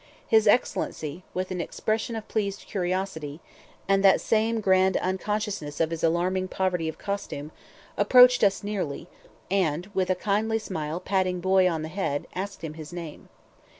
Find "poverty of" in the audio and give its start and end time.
6.47-6.97